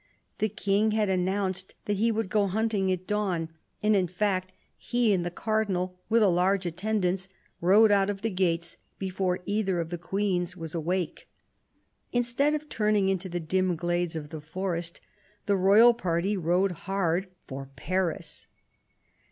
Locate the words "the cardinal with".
5.23-6.23